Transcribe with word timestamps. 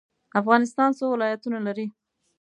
افغانستان 0.39 0.89
څو 0.97 1.05
ولایتونه 1.11 1.59
لري؟ 1.67 1.85